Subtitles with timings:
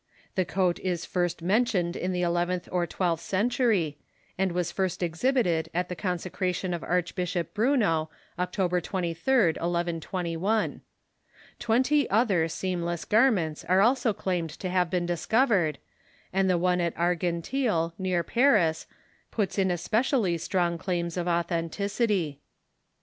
[0.33, 3.99] The coat is first men tioned in the eleventh or twelfth century,
[4.35, 8.09] and was first ex hibited at the consecration of Archbishop Bruno,
[8.39, 10.81] October 23d, 1121.
[11.59, 15.77] Twenty other seamless garments are also claimed to have been discovered,
[16.33, 18.87] and the one at Argenteuil, near Paris,
[19.29, 22.39] puts in especially strong claims of authenticity.